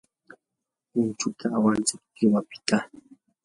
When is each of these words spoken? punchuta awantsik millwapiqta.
punchuta 0.89 1.45
awantsik 1.57 2.01
millwapiqta. 2.15 2.77